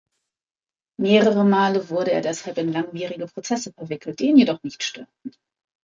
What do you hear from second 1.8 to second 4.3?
wurde er deshalb in langwierige Prozesse verwickelt, die